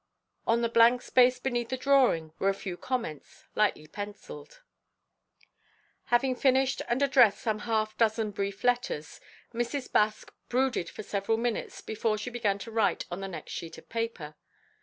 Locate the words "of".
13.77-13.89